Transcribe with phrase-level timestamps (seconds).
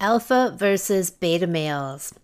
[0.00, 2.14] Alpha versus beta males.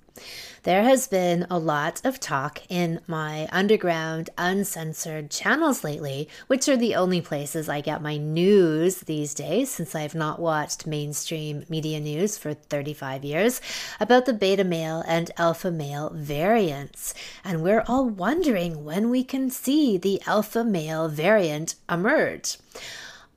[0.63, 6.77] There has been a lot of talk in my underground, uncensored channels lately, which are
[6.77, 12.01] the only places I get my news these days since I've not watched mainstream media
[12.01, 13.61] news for 35 years,
[14.01, 17.13] about the beta male and alpha male variants.
[17.45, 22.57] And we're all wondering when we can see the alpha male variant emerge.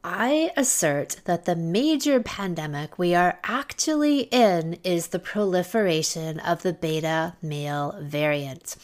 [0.01, 6.71] I assert that the major pandemic we are actually in is the proliferation of the
[6.71, 8.77] beta male variant.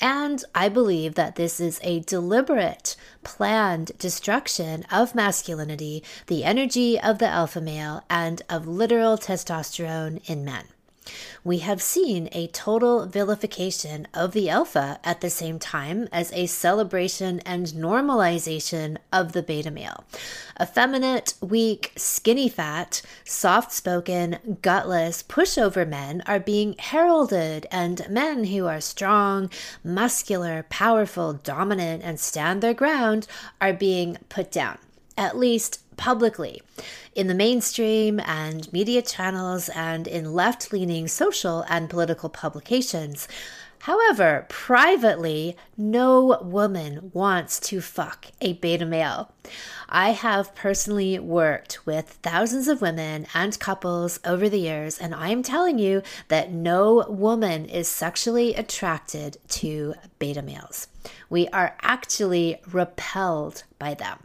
[0.00, 7.18] And I believe that this is a deliberate, planned destruction of masculinity, the energy of
[7.18, 10.64] the alpha male, and of literal testosterone in men.
[11.42, 16.46] We have seen a total vilification of the alpha at the same time as a
[16.46, 20.04] celebration and normalization of the beta male.
[20.60, 28.66] Effeminate, weak, skinny fat, soft spoken, gutless, pushover men are being heralded, and men who
[28.66, 29.50] are strong,
[29.82, 33.26] muscular, powerful, dominant, and stand their ground
[33.60, 34.78] are being put down,
[35.16, 36.62] at least publicly
[37.14, 43.28] in the mainstream and media channels and in left leaning social and political publications.
[43.80, 49.30] However, privately, no woman wants to fuck a beta male.
[49.90, 55.28] I have personally worked with thousands of women and couples over the years, and I
[55.28, 60.88] am telling you that no woman is sexually attracted to beta males.
[61.28, 64.20] We are actually repelled by them.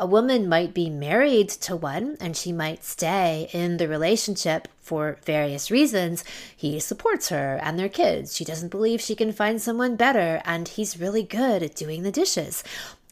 [0.00, 5.18] A woman might be married to one and she might stay in the relationship for
[5.24, 6.22] various reasons.
[6.56, 8.36] He supports her and their kids.
[8.36, 12.12] She doesn't believe she can find someone better, and he's really good at doing the
[12.12, 12.62] dishes.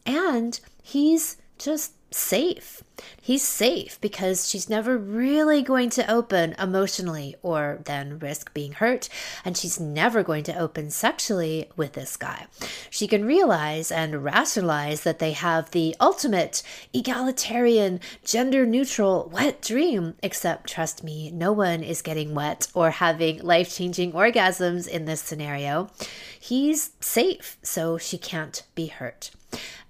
[0.06, 2.82] And he's just safe.
[3.20, 9.08] He's safe because she's never really going to open emotionally or then risk being hurt,
[9.44, 12.46] and she's never going to open sexually with this guy.
[12.88, 16.62] She can realize and rationalize that they have the ultimate
[16.94, 23.42] egalitarian, gender neutral, wet dream, except trust me, no one is getting wet or having
[23.42, 25.90] life changing orgasms in this scenario.
[26.38, 29.32] He's safe, so she can't be hurt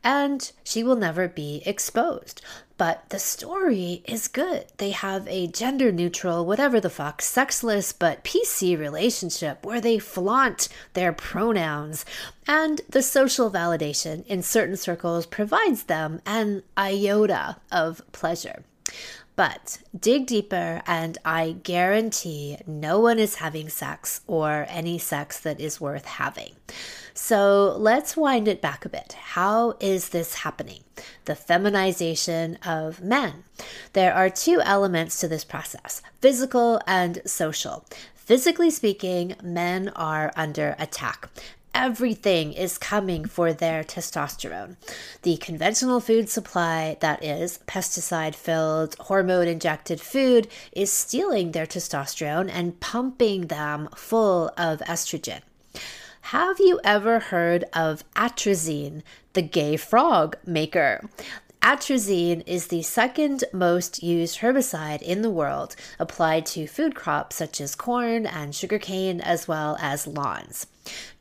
[0.07, 2.41] and she will never be exposed.
[2.79, 4.67] But the story is good.
[4.77, 10.69] They have a gender neutral, whatever the fuck, sexless but PC relationship where they flaunt
[10.93, 12.05] their pronouns.
[12.47, 18.63] And the social validation in certain circles provides them an iota of pleasure.
[19.35, 25.61] But dig deeper, and I guarantee no one is having sex or any sex that
[25.61, 26.55] is worth having.
[27.17, 29.15] So let's wind it back a bit.
[29.15, 30.85] How is this happening?
[31.25, 33.45] The feminization of men.
[33.95, 37.87] There are two elements to this process physical and social.
[38.15, 41.31] Physically speaking, men are under attack
[41.77, 44.77] everything is coming for their testosterone.
[45.23, 52.49] The conventional food supply, that is, pesticide filled, hormone injected food, is stealing their testosterone
[52.51, 55.43] and pumping them full of estrogen.
[56.31, 59.05] Have you ever heard of atrazine,
[59.35, 61.09] the gay frog maker?
[61.63, 67.61] Atrazine is the second most used herbicide in the world, applied to food crops such
[67.61, 70.67] as corn and sugarcane, as well as lawns.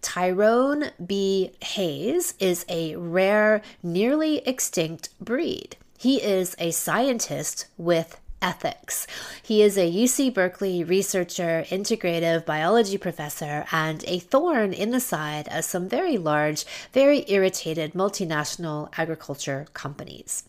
[0.02, 1.52] Tyrone B.
[1.62, 5.78] Hayes is a rare, nearly extinct breed.
[6.00, 9.08] He is a scientist with ethics.
[9.42, 15.48] He is a UC Berkeley researcher, integrative biology professor, and a thorn in the side
[15.52, 16.64] of some very large,
[16.94, 20.44] very irritated multinational agriculture companies.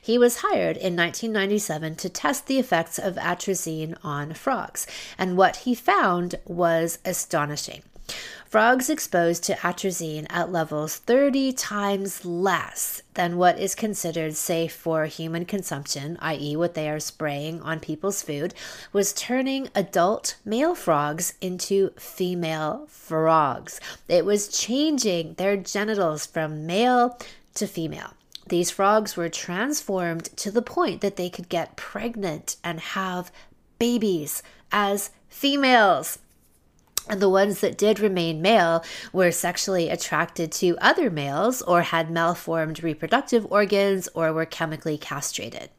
[0.00, 4.86] He was hired in 1997 to test the effects of atrazine on frogs,
[5.18, 7.82] and what he found was astonishing.
[8.52, 15.06] Frogs exposed to atrazine at levels 30 times less than what is considered safe for
[15.06, 18.52] human consumption, i.e., what they are spraying on people's food,
[18.92, 23.80] was turning adult male frogs into female frogs.
[24.06, 27.18] It was changing their genitals from male
[27.54, 28.12] to female.
[28.48, 33.32] These frogs were transformed to the point that they could get pregnant and have
[33.78, 36.18] babies as females.
[37.08, 42.10] And the ones that did remain male were sexually attracted to other males or had
[42.10, 45.70] malformed reproductive organs or were chemically castrated.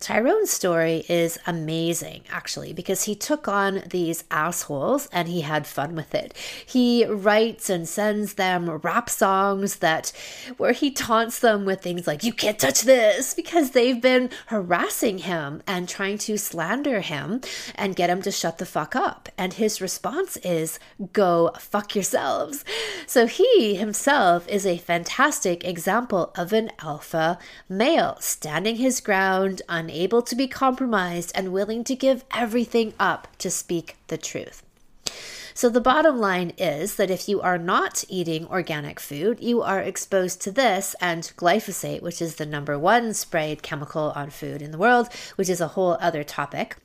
[0.00, 5.94] Tyrone's story is amazing, actually, because he took on these assholes and he had fun
[5.94, 6.36] with it.
[6.66, 10.12] He writes and sends them rap songs that
[10.56, 15.18] where he taunts them with things like, You can't touch this, because they've been harassing
[15.18, 17.40] him and trying to slander him
[17.74, 19.28] and get him to shut the fuck up.
[19.38, 20.78] And his response is,
[21.12, 22.64] Go fuck yourselves.
[23.06, 27.38] So he himself is a fantastic example of an alpha
[27.68, 33.50] male standing his ground, unable to be compromised, and willing to give everything up to
[33.50, 34.62] speak the truth.
[35.56, 39.80] So, the bottom line is that if you are not eating organic food, you are
[39.80, 44.72] exposed to this and glyphosate, which is the number one sprayed chemical on food in
[44.72, 46.76] the world, which is a whole other topic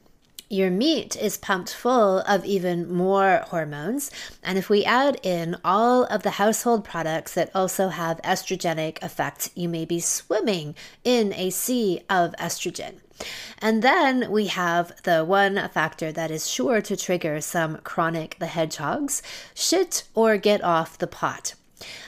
[0.50, 4.10] your meat is pumped full of even more hormones.
[4.44, 9.52] And if we add in all of the household products that also have estrogenic effects,
[9.54, 12.96] you may be swimming in a sea of estrogen.
[13.60, 18.48] And then we have the one factor that is sure to trigger some chronic the
[18.48, 19.22] hedgehogs
[19.54, 21.54] shit or get off the pot.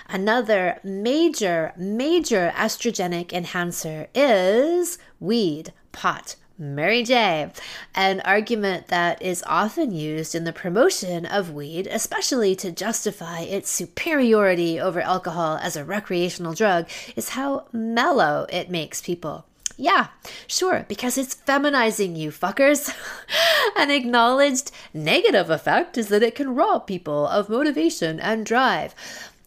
[0.10, 7.50] Another major, major estrogenic enhancer is weed, pot, Mary J,
[7.96, 13.68] an argument that is often used in the promotion of weed, especially to justify its
[13.68, 19.48] superiority over alcohol as a recreational drug, is how mellow it makes people.
[19.76, 20.10] Yeah,
[20.46, 22.94] sure, because it's feminizing you, fuckers.
[23.76, 28.94] An acknowledged negative effect is that it can rob people of motivation and drive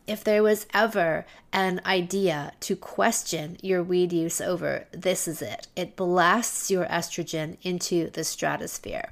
[0.07, 5.67] if there was ever an idea to question your weed use over, this is it.
[5.77, 9.11] It blasts your estrogen into the stratosphere.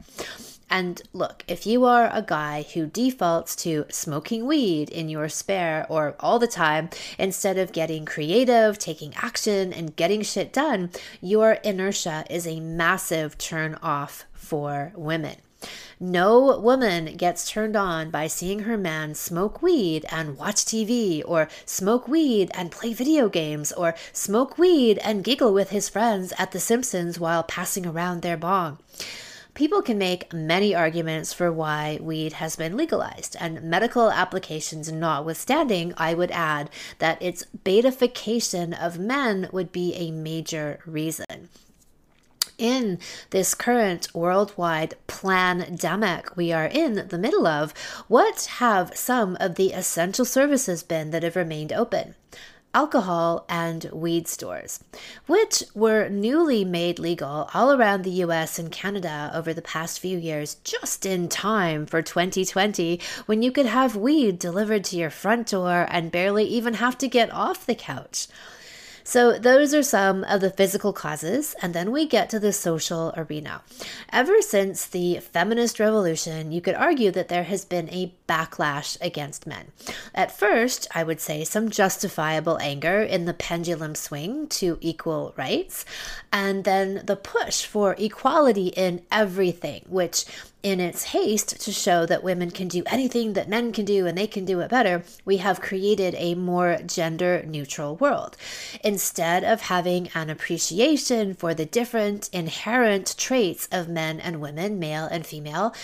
[0.68, 5.84] And look, if you are a guy who defaults to smoking weed in your spare
[5.90, 10.90] or all the time, instead of getting creative, taking action, and getting shit done,
[11.20, 15.36] your inertia is a massive turn off for women.
[16.00, 21.48] No woman gets turned on by seeing her man smoke weed and watch TV, or
[21.64, 26.50] smoke weed and play video games, or smoke weed and giggle with his friends at
[26.50, 28.78] The Simpsons while passing around their bong.
[29.54, 35.92] People can make many arguments for why weed has been legalized, and medical applications notwithstanding,
[35.98, 41.50] I would add that its betification of men would be a major reason
[42.62, 42.98] in
[43.30, 47.72] this current worldwide pandemic we are in the middle of,
[48.06, 52.14] what have some of the essential services been that have remained open?
[52.74, 54.82] alcohol and weed stores,
[55.26, 60.16] which were newly made legal all around the US and Canada over the past few
[60.16, 65.48] years, just in time for 2020, when you could have weed delivered to your front
[65.48, 68.26] door and barely even have to get off the couch.
[69.04, 73.12] So, those are some of the physical causes, and then we get to the social
[73.16, 73.62] arena.
[74.12, 79.46] Ever since the feminist revolution, you could argue that there has been a backlash against
[79.46, 79.67] men.
[80.14, 85.84] At first, I would say some justifiable anger in the pendulum swing to equal rights,
[86.32, 90.25] and then the push for equality in everything, which
[90.62, 94.17] in its haste to show that women can do anything that men can do and
[94.17, 98.37] they can do it better, we have created a more gender neutral world.
[98.84, 105.06] Instead of having an appreciation for the different inherent traits of men and women, male
[105.06, 105.75] and female,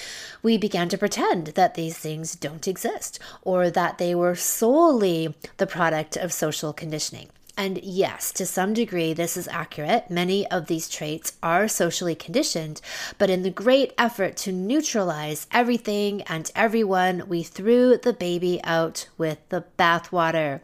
[0.43, 5.67] we began to pretend that these things don't exist or that they were solely the
[5.67, 7.29] product of social conditioning.
[7.58, 10.08] And yes, to some degree, this is accurate.
[10.08, 12.81] Many of these traits are socially conditioned,
[13.19, 19.09] but in the great effort to neutralize everything and everyone, we threw the baby out
[19.18, 20.61] with the bathwater.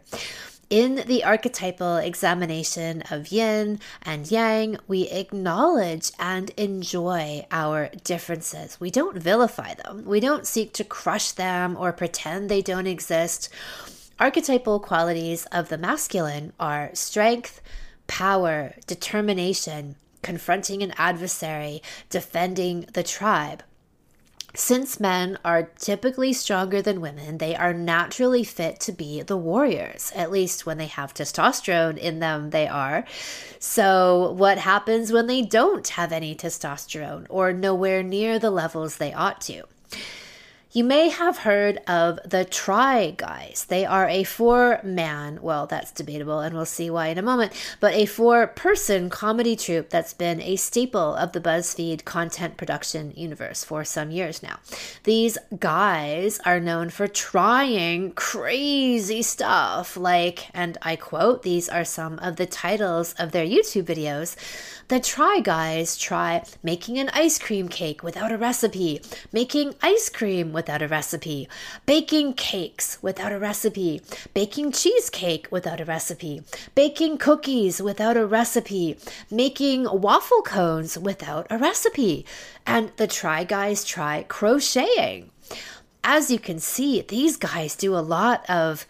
[0.69, 8.79] In the archetypal examination of yin and yang, we acknowledge and enjoy our differences.
[8.79, 13.49] We don't vilify them, we don't seek to crush them or pretend they don't exist.
[14.19, 17.61] Archetypal qualities of the masculine are strength,
[18.07, 23.61] power, determination, confronting an adversary, defending the tribe.
[24.55, 30.13] Since men are typically stronger than women, they are naturally fit to be the warriors.
[30.15, 33.05] At least when they have testosterone in them, they are.
[33.59, 39.13] So, what happens when they don't have any testosterone or nowhere near the levels they
[39.13, 39.63] ought to?
[40.75, 43.65] You may have heard of the Try Guys.
[43.69, 47.53] They are a four man, well, that's debatable, and we'll see why in a moment,
[47.79, 53.13] but a four person comedy troupe that's been a staple of the BuzzFeed content production
[53.15, 54.59] universe for some years now.
[55.05, 62.19] These guys are known for trying crazy stuff, like, and I quote, these are some
[62.19, 64.35] of the titles of their YouTube videos.
[64.87, 69.01] The Try Guys try making an ice cream cake without a recipe,
[69.33, 71.49] making ice cream without a recipe,
[71.87, 74.03] baking cakes without a recipe,
[74.35, 76.43] baking cheesecake without a recipe,
[76.75, 78.95] baking cookies without a recipe,
[79.31, 82.23] making waffle cones without a recipe,
[82.67, 85.31] and the Try Guys try crocheting.
[86.03, 88.85] As you can see, these guys do a lot of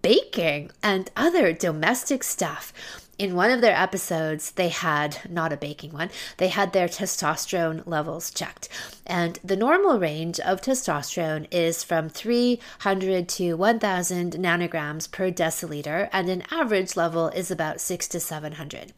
[0.00, 2.72] baking and other domestic stuff
[3.18, 7.86] in one of their episodes, they had not a baking one, they had their testosterone
[7.86, 8.68] levels checked.
[9.06, 16.28] And the normal range of testosterone is from 300 to 1000 nanograms per deciliter, and
[16.28, 18.92] an average level is about 6 to 700.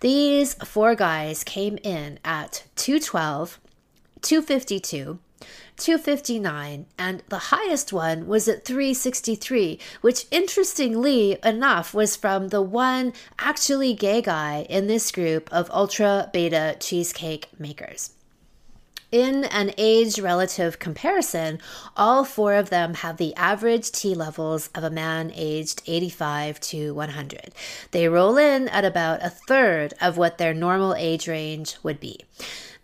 [0.00, 3.58] These four guys came in at 212,
[4.20, 5.18] 252,
[5.76, 13.12] 259, and the highest one was at 363, which interestingly enough was from the one
[13.38, 18.10] actually gay guy in this group of ultra beta cheesecake makers.
[19.12, 21.60] In an age relative comparison,
[21.96, 26.92] all four of them have the average T levels of a man aged 85 to
[26.92, 27.54] 100.
[27.92, 32.24] They roll in at about a third of what their normal age range would be.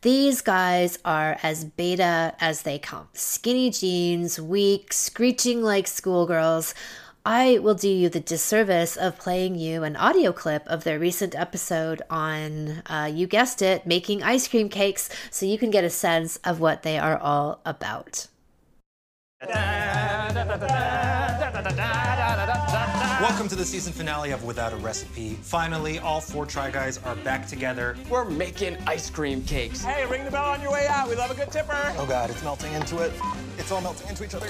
[0.02, 6.75] These guys are as beta as they come skinny jeans, weak, screeching like schoolgirls.
[7.25, 11.37] I will do you the disservice of playing you an audio clip of their recent
[11.37, 15.90] episode on, uh, you guessed it, making ice cream cakes so you can get a
[15.90, 18.26] sense of what they are all about.
[23.22, 25.34] Welcome to the season finale of Without a Recipe.
[25.42, 27.96] Finally, all four Try Guys are back together.
[28.10, 29.84] We're making ice cream cakes.
[29.84, 31.08] Hey, ring the bell on your way out.
[31.08, 31.94] We love a good tipper.
[31.96, 33.12] Oh god, it's melting into it.
[33.58, 34.48] It's all melting into each other.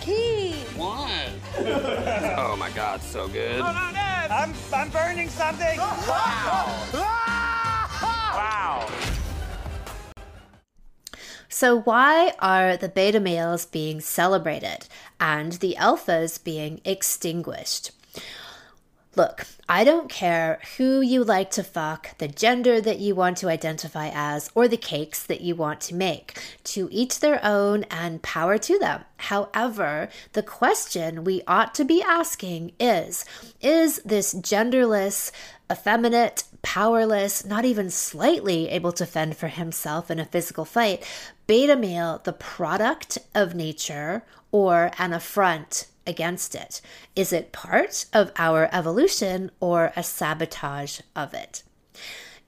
[0.00, 0.52] Key.
[0.76, 1.10] What?
[2.38, 3.60] oh my god, so good.
[3.60, 4.30] Oh, no, Ned.
[4.30, 5.76] I'm, I'm burning something.
[5.76, 6.88] Wow.
[6.92, 8.88] wow.
[11.48, 14.86] So, why are the beta males being celebrated
[15.18, 17.90] and the alphas being extinguished?
[19.16, 23.48] Look, I don't care who you like to fuck, the gender that you want to
[23.48, 26.36] identify as, or the cakes that you want to make.
[26.64, 29.04] To each their own and power to them.
[29.18, 33.24] However, the question we ought to be asking is
[33.60, 35.30] Is this genderless,
[35.70, 41.06] effeminate, powerless, not even slightly able to fend for himself in a physical fight,
[41.46, 46.80] beta male the product of nature or an affront against it?
[47.14, 51.62] Is it part of our evolution or a sabotage of it?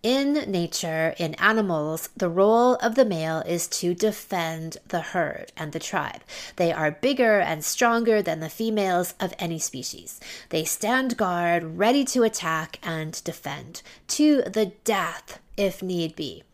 [0.07, 5.73] In nature, in animals, the role of the male is to defend the herd and
[5.73, 6.21] the tribe.
[6.55, 10.21] They are bigger and stronger than the females of any species.
[10.51, 16.45] They stand guard, ready to attack and defend, to the death if need be.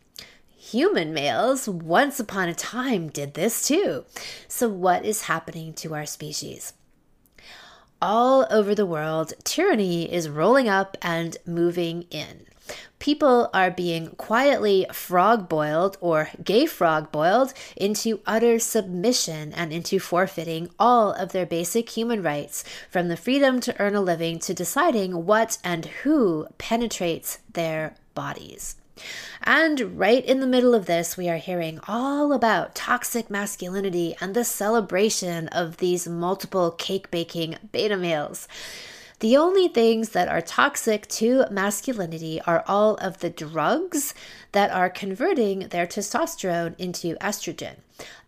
[0.57, 4.05] Human males, once upon a time, did this too.
[4.47, 6.73] So, what is happening to our species?
[8.03, 12.45] All over the world, tyranny is rolling up and moving in.
[12.99, 19.99] People are being quietly frog boiled or gay frog boiled into utter submission and into
[19.99, 24.53] forfeiting all of their basic human rights, from the freedom to earn a living to
[24.53, 28.75] deciding what and who penetrates their bodies.
[29.41, 34.33] And right in the middle of this, we are hearing all about toxic masculinity and
[34.33, 38.47] the celebration of these multiple cake baking beta males.
[39.19, 44.13] The only things that are toxic to masculinity are all of the drugs
[44.51, 47.75] that are converting their testosterone into estrogen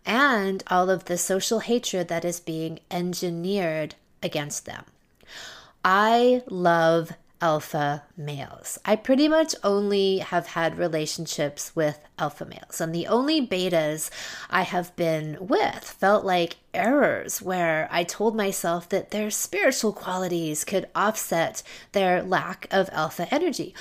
[0.05, 4.85] and all of the social hatred that is being engineered against them.
[5.83, 8.77] I love alpha males.
[8.85, 14.09] I pretty much only have had relationships with alpha males, and the only betas
[14.49, 20.65] I have been with felt like errors where I told myself that their spiritual qualities
[20.65, 23.73] could offset their lack of alpha energy.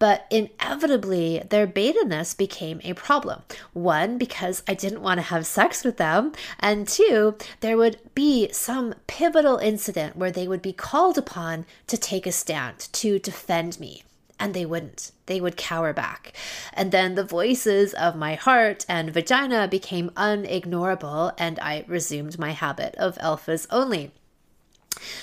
[0.00, 3.42] But inevitably, their beta ness became a problem.
[3.72, 8.50] One, because I didn't want to have sex with them, and two, there would be
[8.52, 13.79] some pivotal incident where they would be called upon to take a stand, to defend.
[14.40, 15.12] And they wouldn't.
[15.26, 16.32] They would cower back.
[16.72, 22.50] And then the voices of my heart and vagina became unignorable, and I resumed my
[22.50, 24.10] habit of alphas only.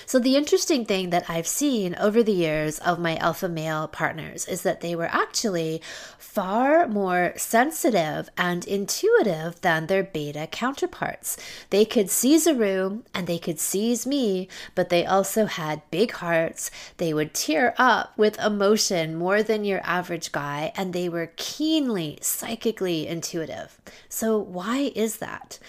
[0.05, 4.47] So, the interesting thing that I've seen over the years of my alpha male partners
[4.47, 5.81] is that they were actually
[6.17, 11.37] far more sensitive and intuitive than their beta counterparts.
[11.69, 16.11] They could seize a room and they could seize me, but they also had big
[16.11, 16.69] hearts.
[16.97, 22.19] They would tear up with emotion more than your average guy, and they were keenly
[22.21, 23.79] psychically intuitive.
[24.09, 25.59] So, why is that?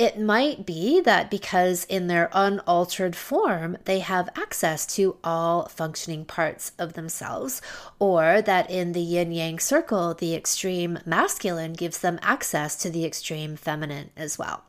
[0.00, 6.24] It might be that because in their unaltered form, they have access to all functioning
[6.24, 7.60] parts of themselves,
[7.98, 13.04] or that in the yin yang circle, the extreme masculine gives them access to the
[13.04, 14.64] extreme feminine as well.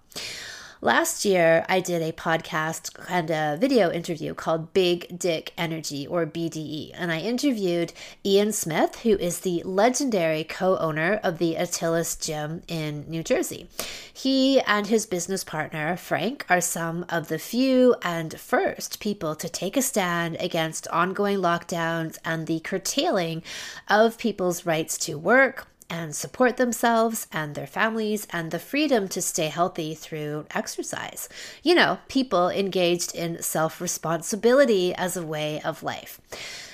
[0.83, 6.25] Last year, I did a podcast and a video interview called Big Dick Energy or
[6.25, 7.93] BDE, and I interviewed
[8.25, 13.67] Ian Smith, who is the legendary co owner of the Atilis Gym in New Jersey.
[14.11, 19.47] He and his business partner, Frank, are some of the few and first people to
[19.47, 23.43] take a stand against ongoing lockdowns and the curtailing
[23.88, 29.21] of people's rights to work, and support themselves and their families and the freedom to
[29.21, 31.27] stay healthy through exercise.
[31.62, 36.21] You know, people engaged in self responsibility as a way of life.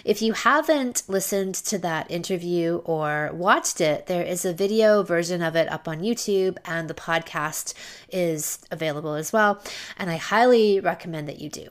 [0.05, 5.41] If you haven't listened to that interview or watched it, there is a video version
[5.41, 7.73] of it up on YouTube, and the podcast
[8.09, 9.61] is available as well.
[9.97, 11.67] And I highly recommend that you do.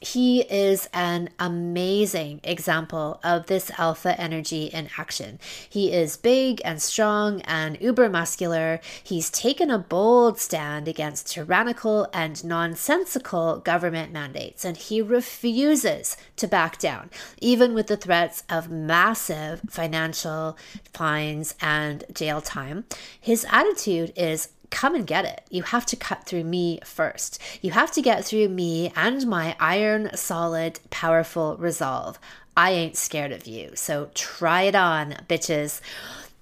[0.00, 5.40] He is an amazing example of this alpha energy in action.
[5.68, 8.80] He is big and strong and uber muscular.
[9.02, 16.46] He's taken a bold stand against tyrannical and nonsensical government mandates, and he refuses to
[16.46, 20.56] back down, even with the threats of massive financial
[20.92, 22.84] fines and jail time.
[23.20, 25.42] His attitude is come and get it.
[25.50, 27.40] You have to cut through me first.
[27.62, 32.18] You have to get through me and my iron, solid, powerful resolve.
[32.56, 33.72] I ain't scared of you.
[33.76, 35.80] So try it on, bitches.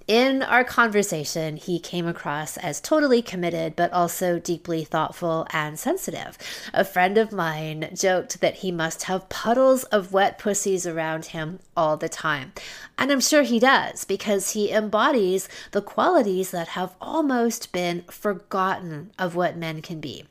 [0.06, 6.38] In our conversation, he came across as totally committed, but also deeply thoughtful and sensitive.
[6.72, 11.58] A friend of mine joked that he must have puddles of wet pussies around him
[11.76, 12.52] all the time.
[12.96, 19.10] And I'm sure he does, because he embodies the qualities that have almost been forgotten
[19.18, 20.26] of what men can be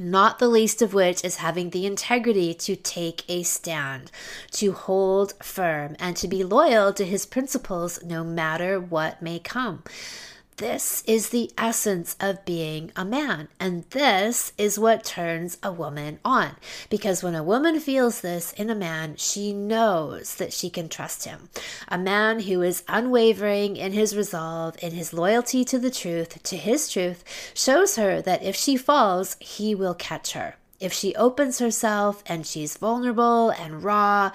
[0.00, 4.10] not the least of which is having the integrity to take a stand,
[4.50, 9.84] to hold firm, and to be loyal to his principles no matter what may come.
[10.60, 13.48] This is the essence of being a man.
[13.58, 16.56] And this is what turns a woman on.
[16.90, 21.24] Because when a woman feels this in a man, she knows that she can trust
[21.24, 21.48] him.
[21.88, 26.58] A man who is unwavering in his resolve, in his loyalty to the truth, to
[26.58, 30.56] his truth, shows her that if she falls, he will catch her.
[30.78, 34.32] If she opens herself and she's vulnerable and raw,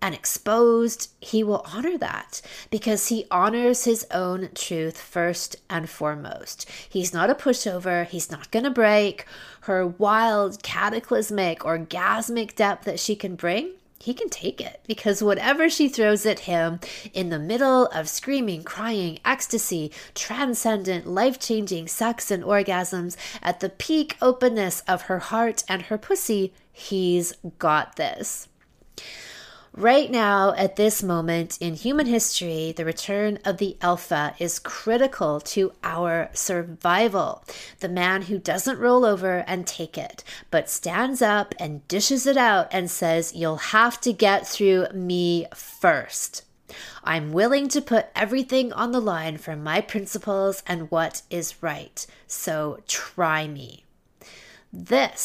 [0.00, 6.68] and exposed, he will honor that because he honors his own truth first and foremost.
[6.88, 9.26] He's not a pushover, he's not going to break
[9.62, 13.72] her wild, cataclysmic, orgasmic depth that she can bring.
[14.00, 16.78] He can take it because whatever she throws at him
[17.12, 23.68] in the middle of screaming, crying, ecstasy, transcendent, life changing sex and orgasms, at the
[23.68, 28.48] peak openness of her heart and her pussy, he's got this.
[29.78, 35.38] Right now, at this moment in human history, the return of the alpha is critical
[35.54, 37.44] to our survival.
[37.78, 42.36] The man who doesn't roll over and take it, but stands up and dishes it
[42.36, 46.42] out and says, You'll have to get through me first.
[47.04, 52.04] I'm willing to put everything on the line for my principles and what is right.
[52.26, 53.84] So try me.
[54.72, 55.22] This